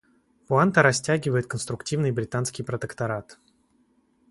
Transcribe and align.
Пуанта 0.47 0.81
растягивает 0.81 1.45
конструктивный 1.45 2.11
британский 2.11 2.63
протекторат. 2.63 3.37